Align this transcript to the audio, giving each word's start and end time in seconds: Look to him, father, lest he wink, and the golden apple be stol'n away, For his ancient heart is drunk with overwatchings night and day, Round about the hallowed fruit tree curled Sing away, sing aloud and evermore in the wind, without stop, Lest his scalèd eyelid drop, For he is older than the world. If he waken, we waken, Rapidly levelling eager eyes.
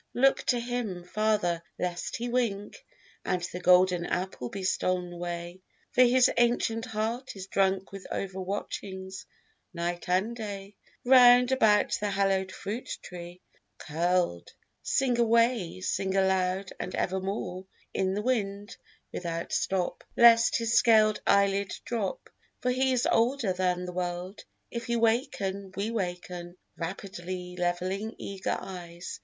Look 0.15 0.41
to 0.47 0.59
him, 0.59 1.03
father, 1.03 1.61
lest 1.77 2.15
he 2.17 2.27
wink, 2.27 2.83
and 3.23 3.39
the 3.43 3.59
golden 3.59 4.03
apple 4.03 4.49
be 4.49 4.63
stol'n 4.63 5.13
away, 5.13 5.61
For 5.91 6.01
his 6.01 6.27
ancient 6.37 6.87
heart 6.87 7.35
is 7.35 7.45
drunk 7.45 7.91
with 7.91 8.07
overwatchings 8.11 9.27
night 9.75 10.09
and 10.09 10.35
day, 10.35 10.73
Round 11.05 11.51
about 11.51 11.99
the 11.99 12.09
hallowed 12.09 12.51
fruit 12.51 12.97
tree 13.03 13.41
curled 13.77 14.51
Sing 14.81 15.19
away, 15.19 15.81
sing 15.81 16.17
aloud 16.17 16.73
and 16.79 16.95
evermore 16.95 17.67
in 17.93 18.15
the 18.15 18.23
wind, 18.23 18.77
without 19.13 19.51
stop, 19.51 20.03
Lest 20.17 20.55
his 20.57 20.81
scalèd 20.81 21.19
eyelid 21.27 21.75
drop, 21.85 22.27
For 22.61 22.71
he 22.71 22.91
is 22.91 23.07
older 23.11 23.53
than 23.53 23.85
the 23.85 23.93
world. 23.93 24.43
If 24.71 24.87
he 24.87 24.95
waken, 24.95 25.71
we 25.75 25.91
waken, 25.91 26.57
Rapidly 26.75 27.55
levelling 27.55 28.15
eager 28.17 28.57
eyes. 28.59 29.19